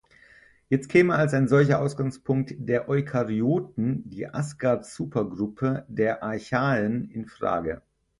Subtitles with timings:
[0.67, 7.83] Jetzt käme als ein solcher Ausgangspunkt der Eukaryoten die Asgard-Supergruppe der Archaeen in Frage.